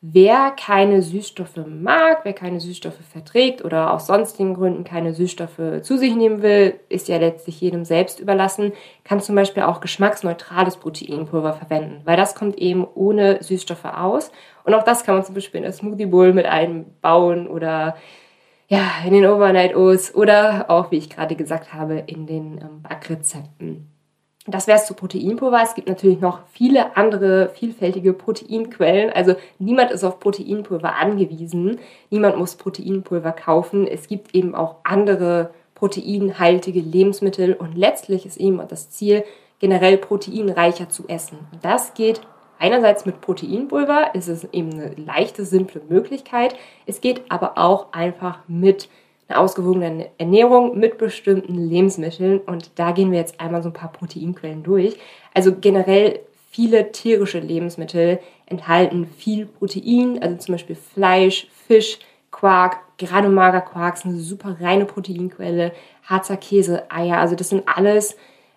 Wer 0.00 0.52
keine 0.52 1.02
Süßstoffe 1.02 1.66
mag, 1.66 2.20
wer 2.22 2.32
keine 2.32 2.60
Süßstoffe 2.60 3.00
verträgt 3.12 3.64
oder 3.64 3.92
aus 3.92 4.06
sonstigen 4.06 4.54
Gründen 4.54 4.84
keine 4.84 5.12
Süßstoffe 5.12 5.82
zu 5.82 5.98
sich 5.98 6.14
nehmen 6.14 6.40
will, 6.40 6.78
ist 6.88 7.08
ja 7.08 7.16
letztlich 7.16 7.60
jedem 7.60 7.84
selbst 7.84 8.20
überlassen, 8.20 8.72
kann 9.02 9.20
zum 9.20 9.34
Beispiel 9.34 9.64
auch 9.64 9.80
geschmacksneutrales 9.80 10.76
Proteinpulver 10.76 11.52
verwenden, 11.52 12.02
weil 12.04 12.16
das 12.16 12.36
kommt 12.36 12.58
eben 12.58 12.86
ohne 12.94 13.42
Süßstoffe 13.42 13.86
aus. 13.86 14.30
Und 14.62 14.74
auch 14.74 14.84
das 14.84 15.02
kann 15.02 15.16
man 15.16 15.24
zum 15.24 15.34
Beispiel 15.34 15.58
in 15.58 15.64
der 15.64 15.72
Smoothie 15.72 16.06
Bowl 16.06 16.32
mit 16.32 16.46
einbauen 16.46 17.48
oder 17.48 17.96
ja, 18.68 18.88
in 19.04 19.14
den 19.14 19.26
Overnight 19.26 19.74
Oats 19.74 20.14
oder 20.14 20.66
auch, 20.68 20.92
wie 20.92 20.98
ich 20.98 21.10
gerade 21.10 21.34
gesagt 21.34 21.74
habe, 21.74 22.04
in 22.06 22.26
den 22.26 22.58
ähm, 22.58 22.82
Backrezepten. 22.82 23.97
Das 24.48 24.66
wäre 24.66 24.78
es 24.78 24.86
zu 24.86 24.94
Proteinpulver. 24.94 25.60
Es 25.62 25.74
gibt 25.74 25.88
natürlich 25.88 26.20
noch 26.20 26.40
viele 26.50 26.96
andere 26.96 27.50
vielfältige 27.50 28.14
Proteinquellen. 28.14 29.10
Also 29.12 29.34
niemand 29.58 29.90
ist 29.90 30.04
auf 30.04 30.20
Proteinpulver 30.20 30.96
angewiesen. 30.96 31.78
Niemand 32.08 32.38
muss 32.38 32.56
Proteinpulver 32.56 33.32
kaufen. 33.32 33.86
Es 33.86 34.08
gibt 34.08 34.34
eben 34.34 34.54
auch 34.54 34.76
andere 34.84 35.50
proteinhaltige 35.74 36.80
Lebensmittel 36.80 37.52
und 37.52 37.76
letztlich 37.76 38.24
ist 38.24 38.38
eben 38.38 38.60
das 38.66 38.90
Ziel, 38.90 39.22
generell 39.60 39.98
proteinreicher 39.98 40.88
zu 40.88 41.06
essen. 41.08 41.38
Das 41.62 41.92
geht 41.94 42.22
einerseits 42.58 43.06
mit 43.06 43.20
Proteinpulver, 43.20 44.10
es 44.14 44.28
ist 44.28 44.48
eben 44.52 44.72
eine 44.72 44.94
leichte, 44.94 45.44
simple 45.44 45.80
Möglichkeit. 45.88 46.56
Es 46.86 47.00
geht 47.00 47.22
aber 47.28 47.58
auch 47.58 47.92
einfach 47.92 48.40
mit 48.48 48.88
eine 49.28 49.38
ausgewogene 49.38 50.08
Ernährung 50.18 50.78
mit 50.78 50.98
bestimmten 50.98 51.54
Lebensmitteln. 51.54 52.38
Und 52.38 52.70
da 52.76 52.92
gehen 52.92 53.12
wir 53.12 53.18
jetzt 53.18 53.40
einmal 53.40 53.62
so 53.62 53.68
ein 53.68 53.74
paar 53.74 53.92
Proteinquellen 53.92 54.62
durch. 54.62 54.96
Also 55.34 55.54
generell 55.54 56.20
viele 56.50 56.92
tierische 56.92 57.38
Lebensmittel 57.38 58.20
enthalten 58.46 59.06
viel 59.06 59.46
Protein, 59.46 60.22
also 60.22 60.36
zum 60.36 60.54
Beispiel 60.54 60.76
Fleisch, 60.76 61.46
Fisch, 61.66 61.98
Quark, 62.30 62.78
gerade 62.96 63.28
Magerquark 63.28 63.96
ist 63.96 64.06
eine 64.06 64.16
super 64.16 64.56
reine 64.60 64.84
Proteinquelle, 64.84 65.72
Harzer 66.04 66.36
Käse, 66.36 66.90
Eier, 66.90 67.18
also 67.18 67.34
das 67.34 67.50
sind 67.50 67.64
alles 67.66 68.16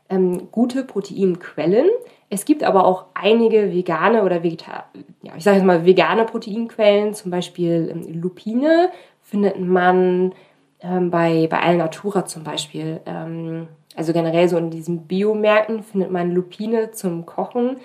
ähm, 0.09 0.49
gute 0.51 0.83
Proteinquellen. 0.83 1.89
Es 2.29 2.45
gibt 2.45 2.63
aber 2.63 2.85
auch 2.85 3.05
einige 3.13 3.73
vegane 3.73 4.23
oder 4.23 4.41
Vegeta 4.41 4.85
ja, 5.21 5.33
ich 5.37 5.43
sage 5.43 5.57
jetzt 5.57 5.65
mal 5.65 5.85
vegane 5.85 6.25
Proteinquellen, 6.25 7.13
zum 7.13 7.31
Beispiel 7.31 7.89
ähm, 7.91 8.21
Lupine 8.21 8.91
findet 9.21 9.59
man 9.59 10.33
ähm, 10.81 11.11
bei, 11.11 11.47
bei 11.47 11.59
Alnatura 11.59 12.25
zum 12.25 12.43
Beispiel. 12.43 13.01
Ähm, 13.05 13.67
also 13.95 14.13
generell 14.13 14.47
so 14.47 14.57
in 14.57 14.69
diesen 14.69 15.07
Biomärkten 15.07 15.83
findet 15.83 16.11
man 16.11 16.31
Lupine 16.31 16.91
zum 16.91 17.25
Kochen. 17.25 17.77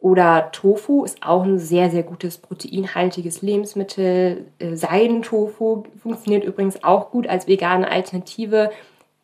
Oder 0.00 0.50
Tofu 0.52 1.04
ist 1.04 1.24
auch 1.24 1.42
ein 1.42 1.58
sehr, 1.58 1.90
sehr 1.90 2.04
gutes 2.04 2.38
proteinhaltiges 2.38 3.42
Lebensmittel. 3.42 4.46
Äh, 4.58 4.76
Seidentofu 4.76 5.84
funktioniert 6.00 6.44
übrigens 6.44 6.84
auch 6.84 7.10
gut 7.10 7.26
als 7.26 7.48
vegane 7.48 7.90
Alternative, 7.90 8.70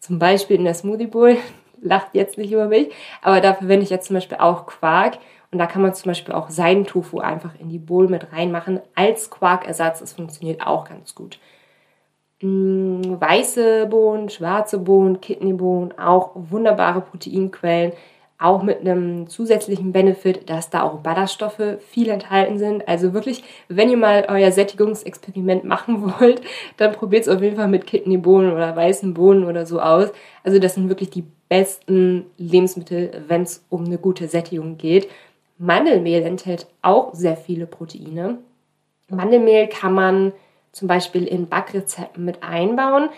zum 0.01 0.19
Beispiel 0.19 0.57
in 0.57 0.65
der 0.65 0.75
Smoothie 0.75 1.07
Bowl. 1.07 1.37
Lacht 1.81 2.09
jetzt 2.15 2.39
nicht 2.39 2.51
über 2.51 2.67
mich, 2.67 2.91
aber 3.21 3.43
da 3.43 3.53
verwende 3.53 3.85
ich 3.85 3.91
jetzt 3.91 4.07
zum 4.07 4.15
Beispiel 4.15 4.39
auch 4.39 4.67
Quark. 4.67 5.19
Und 5.51 5.59
da 5.59 5.67
kann 5.67 5.83
man 5.83 5.95
zum 5.95 6.11
Beispiel 6.11 6.35
auch 6.35 6.51
Seidentofu 6.51 7.21
einfach 7.21 7.53
in 7.61 7.69
die 7.69 7.79
Bowl 7.79 8.09
mit 8.09 8.33
reinmachen 8.33 8.81
als 8.97 9.31
Quarkersatz. 9.31 10.01
Das 10.01 10.15
funktioniert 10.15 10.67
auch 10.67 10.89
ganz 10.89 11.15
gut. 11.15 11.39
Mm, 13.17 13.21
weiße 13.21 13.87
Bohnen, 13.87 14.29
schwarze 14.29 14.79
Bohnen, 14.79 15.21
Kidneybohnen, 15.21 15.99
auch 15.99 16.31
wunderbare 16.35 17.01
Proteinquellen 17.01 17.93
auch 18.39 18.63
mit 18.63 18.81
einem 18.81 19.29
zusätzlichen 19.29 19.93
Benefit, 19.93 20.51
dass 20.51 20.69
da 20.69 20.83
auch 20.83 20.99
Ballaststoffe 20.99 21.79
viel 21.89 22.09
enthalten 22.11 22.59
sind. 22.59 22.87
Also 22.87 23.15
wirklich, 23.15 23.45
wenn 23.69 23.89
ihr 23.89 23.97
mal 23.97 24.27
euer 24.29 24.51
Sättigungsexperiment 24.51 25.65
machen 25.65 26.03
wollt, 26.21 26.43
dann 26.77 26.93
probiert 26.93 27.23
es 27.23 27.29
auf 27.29 27.41
jeden 27.41 27.57
Fall 27.57 27.69
mit 27.69 27.87
Kidneybohnen 27.87 28.53
oder 28.53 28.75
weißen 28.75 29.15
Bohnen 29.15 29.45
oder 29.45 29.67
so 29.67 29.81
aus. 29.81 30.09
Also 30.43 30.59
das 30.59 30.75
sind 30.75 30.89
wirklich 30.89 31.11
die 31.11 31.25
besten 31.49 32.27
Lebensmittel, 32.37 33.23
wenn 33.29 33.43
es 33.43 33.65
um 33.71 33.85
eine 33.85 33.99
gute 33.99 34.27
Sättigung 34.29 34.77
geht. 34.77 35.09
Mandelmehl 35.57 36.23
enthält 36.23 36.67
auch 36.83 37.15
sehr 37.15 37.37
viele 37.37 37.67
Proteine. 37.67 38.39
Mandelmehl 39.09 39.69
kann 39.69 39.95
man 39.95 40.33
zum 40.75 40.89
Beispiel 40.89 41.25
in 41.25 41.49
Backrezepten 41.49 42.25
mit 42.25 42.43
einbauen, 42.43 43.09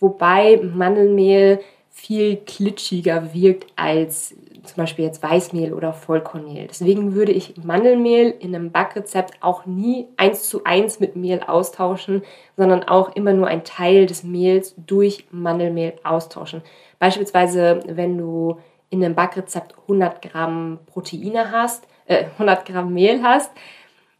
wobei 0.00 0.60
Mandelmehl 0.62 1.60
viel 1.90 2.36
klitschiger 2.36 3.32
wirkt 3.32 3.66
als 3.76 4.34
zum 4.64 4.76
Beispiel 4.76 5.04
jetzt 5.04 5.22
Weißmehl 5.22 5.72
oder 5.72 5.92
Vollkornmehl. 5.92 6.66
Deswegen 6.66 7.14
würde 7.14 7.32
ich 7.32 7.54
Mandelmehl 7.62 8.34
in 8.40 8.54
einem 8.54 8.72
Backrezept 8.72 9.34
auch 9.42 9.66
nie 9.66 10.08
eins 10.16 10.48
zu 10.48 10.64
eins 10.64 11.00
mit 11.00 11.16
Mehl 11.16 11.40
austauschen, 11.46 12.22
sondern 12.56 12.82
auch 12.82 13.14
immer 13.14 13.32
nur 13.32 13.46
ein 13.46 13.62
Teil 13.62 14.06
des 14.06 14.24
Mehls 14.24 14.74
durch 14.76 15.26
Mandelmehl 15.30 15.94
austauschen. 16.02 16.62
Beispielsweise, 16.98 17.80
wenn 17.86 18.18
du 18.18 18.58
in 18.90 19.04
einem 19.04 19.14
Backrezept 19.14 19.74
100 19.82 20.22
Gramm 20.22 20.78
Proteine 20.86 21.52
hast, 21.52 21.86
äh, 22.06 22.24
100 22.38 22.64
Gramm 22.64 22.92
Mehl 22.92 23.22
hast, 23.22 23.50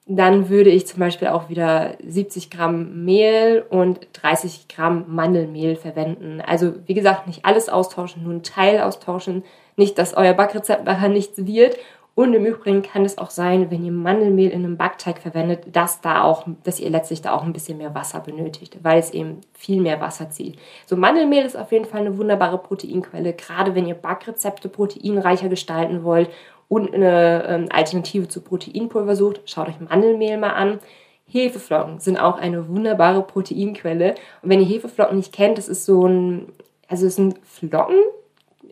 dann 0.07 0.51
würde 0.51 0.71
ich 0.71 0.87
zum 0.87 1.01
Beispiel 1.01 1.29
auch 1.29 1.49
wieder 1.49 1.97
70 2.07 2.51
Gramm 2.51 3.05
Mehl 3.05 3.65
und 3.71 4.07
30 4.13 4.69
Gramm 4.69 5.05
Mandelmehl 5.09 5.77
verwenden. 5.77 6.43
Also 6.47 6.75
wie 6.87 6.95
gesagt, 6.95 7.27
nicht 7.27 7.45
alles 7.47 7.71
austauschen, 7.71 8.23
nur 8.23 8.33
einen 8.33 8.43
Teil 8.43 8.83
austauschen. 8.83 9.45
Nicht, 9.77 9.99
dass 9.99 10.15
euer 10.15 10.35
Backrezept 10.35 10.85
nachher 10.85 11.09
nichts 11.09 11.47
wird. 11.47 11.79
Und 12.17 12.33
im 12.33 12.47
Übrigen 12.47 12.83
kann 12.83 13.05
es 13.05 13.19
auch 13.19 13.31
sein, 13.31 13.73
wenn 13.73 13.85
ihr 13.85 13.91
Mandelmehl 13.91 14.51
in 14.51 14.65
einem 14.65 14.77
Backteig 14.77 15.19
verwendet, 15.19 15.75
dass 15.75 16.01
da 16.01 16.23
auch, 16.23 16.47
dass 16.63 16.79
ihr 16.79 16.89
letztlich 16.89 17.23
da 17.23 17.33
auch 17.33 17.43
ein 17.43 17.53
bisschen 17.53 17.79
mehr 17.79 17.95
Wasser 17.95 18.21
benötigt, 18.21 18.79
weil 18.83 19.01
es 19.01 19.11
eben 19.11 19.41
viel 19.53 19.81
mehr 19.81 20.01
Wasser 20.01 20.31
zieht. 20.31 20.57
So 20.87 20.97
Mandelmehl 20.97 21.45
ist 21.45 21.57
auf 21.57 21.73
jeden 21.73 21.87
Fall 21.87 22.03
eine 22.03 22.17
wunderbare 22.17 22.59
Proteinquelle, 22.59 23.33
gerade 23.33 23.75
wenn 23.75 23.89
ihr 23.89 23.97
Backrezepte 23.97 24.69
proteinreicher 24.69 25.49
gestalten 25.49 26.05
wollt 26.05 26.31
und 26.75 26.93
eine 26.93 27.45
ähm, 27.47 27.67
Alternative 27.71 28.27
zu 28.29 28.41
Proteinpulver 28.41 29.15
sucht, 29.15 29.43
schaut 29.47 29.69
euch 29.69 29.81
Mandelmehl 29.81 30.37
mal 30.39 30.51
an. 30.51 30.81
Hefeflocken 31.27 32.01
sind 32.01 32.19
auch 32.19 32.37
eine 32.39 32.69
wunderbare 32.69 33.23
Proteinquelle. 33.23 34.15
Und 34.43 34.51
wenn 34.51 34.61
ihr 34.61 34.67
Hefeflocken 34.67 35.17
nicht 35.17 35.33
kennt, 35.33 35.59
das 35.59 35.69
ist 35.69 35.85
so 35.85 36.07
ein, 36.07 36.47
also 36.89 37.07
es 37.07 37.17
sind 37.17 37.39
Flocken 37.45 37.97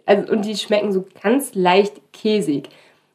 also, 0.05 0.33
und 0.33 0.45
die 0.45 0.57
schmecken 0.57 0.93
so 0.93 1.05
ganz 1.23 1.55
leicht 1.55 2.13
käsig. 2.13 2.69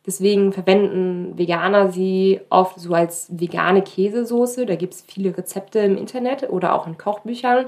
Deswegen 0.06 0.54
verwenden 0.54 1.38
Veganer 1.38 1.92
sie 1.92 2.40
oft 2.50 2.80
so 2.80 2.94
als 2.94 3.28
vegane 3.30 3.82
Käsesoße. 3.82 4.66
Da 4.66 4.76
gibt 4.76 4.94
es 4.94 5.02
viele 5.02 5.38
Rezepte 5.38 5.80
im 5.80 5.98
Internet 5.98 6.50
oder 6.50 6.74
auch 6.74 6.88
in 6.88 6.98
Kochbüchern. 6.98 7.66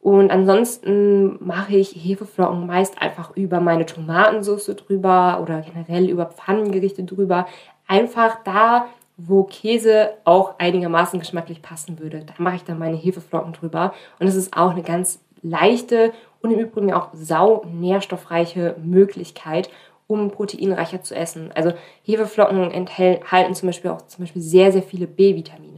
Und 0.00 0.30
ansonsten 0.30 1.44
mache 1.44 1.76
ich 1.76 1.92
Hefeflocken 1.92 2.66
meist 2.66 3.00
einfach 3.02 3.36
über 3.36 3.60
meine 3.60 3.84
Tomatensauce 3.84 4.66
drüber 4.76 5.40
oder 5.42 5.60
generell 5.60 6.08
über 6.08 6.26
Pfannengerichte 6.26 7.02
drüber. 7.04 7.46
Einfach 7.86 8.38
da, 8.44 8.86
wo 9.16 9.42
Käse 9.42 10.10
auch 10.24 10.54
einigermaßen 10.58 11.18
geschmacklich 11.18 11.60
passen 11.62 11.98
würde. 11.98 12.24
Da 12.24 12.34
mache 12.38 12.56
ich 12.56 12.64
dann 12.64 12.78
meine 12.78 12.96
Hefeflocken 12.96 13.52
drüber. 13.52 13.92
Und 14.20 14.28
es 14.28 14.36
ist 14.36 14.56
auch 14.56 14.70
eine 14.70 14.82
ganz 14.82 15.20
leichte 15.42 16.12
und 16.40 16.52
im 16.52 16.60
Übrigen 16.60 16.92
auch 16.92 17.08
sau 17.12 17.64
nährstoffreiche 17.66 18.76
Möglichkeit, 18.82 19.68
um 20.06 20.30
proteinreicher 20.30 21.02
zu 21.02 21.14
essen. 21.14 21.50
Also 21.54 21.72
Hefeflocken 22.02 22.70
enthalten 22.70 23.54
zum 23.54 23.68
Beispiel 23.68 23.90
auch 23.90 24.02
zum 24.02 24.24
Beispiel 24.24 24.42
sehr, 24.42 24.72
sehr 24.72 24.82
viele 24.82 25.06
B-Vitamine. 25.06 25.77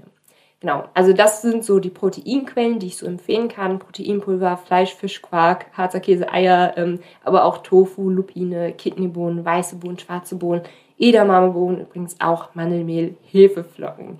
Genau, 0.60 0.84
also 0.92 1.14
das 1.14 1.40
sind 1.40 1.64
so 1.64 1.78
die 1.78 1.88
Proteinquellen, 1.88 2.78
die 2.78 2.88
ich 2.88 2.98
so 2.98 3.06
empfehlen 3.06 3.48
kann. 3.48 3.78
Proteinpulver, 3.78 4.58
Fleisch, 4.58 4.94
Fisch, 4.94 5.22
Quark, 5.22 5.66
Harzer 5.72 6.00
Käse, 6.00 6.30
Eier, 6.30 6.74
ähm, 6.76 7.00
aber 7.24 7.44
auch 7.44 7.58
Tofu, 7.58 8.10
Lupine, 8.10 8.72
Kidneybohnen, 8.72 9.42
weiße 9.42 9.76
Bohnen, 9.76 9.98
schwarze 9.98 10.36
Bohnen, 10.36 10.62
Edamamebohnen, 10.98 11.80
übrigens 11.80 12.20
auch 12.20 12.54
Mandelmehl, 12.54 13.16
Hefeflocken. 13.30 14.18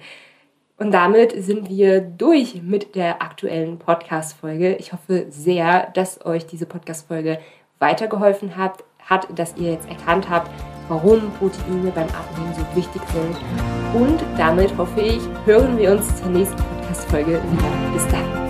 Und 0.79 0.93
damit 0.93 1.33
sind 1.45 1.69
wir 1.69 2.01
durch 2.01 2.63
mit 2.63 2.95
der 2.95 3.21
aktuellen 3.21 3.79
Podcast-Folge. 3.79 4.77
Ich 4.77 4.95
hoffe 4.95 5.27
sehr, 5.29 5.91
dass 5.93 6.25
euch 6.25 6.47
diese 6.47 6.65
Podcast-Folge 6.65 7.39
weitergeholfen 7.81 8.57
hat, 8.57 8.83
hat, 8.99 9.29
dass 9.39 9.59
ihr 9.59 9.73
jetzt 9.73 9.91
erkannt 9.91 10.31
habt, 10.31 10.51
warum 10.91 11.31
Proteine 11.39 11.91
beim 11.95 12.09
Abnehmen 12.09 12.53
so 12.55 12.77
wichtig 12.77 13.01
sind. 13.13 13.37
Und 13.95 14.21
damit 14.37 14.77
hoffe 14.77 15.01
ich, 15.01 15.21
hören 15.47 15.79
wir 15.79 15.93
uns 15.93 16.21
zur 16.21 16.31
nächsten 16.31 16.57
Podcast-Folge 16.57 17.41
wieder. 17.51 17.93
Bis 17.95 18.07
dann. 18.09 18.50